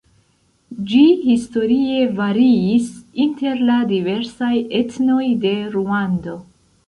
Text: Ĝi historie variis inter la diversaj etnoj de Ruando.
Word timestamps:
Ĝi 0.91 1.01
historie 1.25 2.07
variis 2.19 2.89
inter 3.27 3.61
la 3.69 3.75
diversaj 3.93 4.51
etnoj 4.83 5.23
de 5.47 5.55
Ruando. 5.77 6.35